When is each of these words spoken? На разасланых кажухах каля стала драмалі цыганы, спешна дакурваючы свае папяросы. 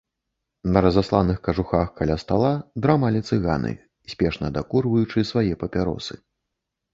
На 0.75 0.79
разасланых 0.85 1.37
кажухах 1.47 1.91
каля 1.99 2.15
стала 2.23 2.49
драмалі 2.85 3.21
цыганы, 3.29 3.71
спешна 4.15 4.47
дакурваючы 4.57 5.27
свае 5.35 5.53
папяросы. 5.67 6.13